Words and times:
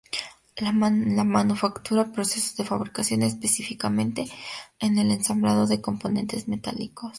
En 0.55 1.13
la 1.15 1.23
manufactura 1.23 2.01
y 2.01 2.11
procesos 2.11 2.57
de 2.57 2.63
fabricación, 2.65 3.21
específicamente, 3.21 4.25
en 4.79 4.97
el 4.97 5.11
ensamblado 5.11 5.67
de 5.67 5.79
componentes 5.79 6.47
metálicos. 6.47 7.09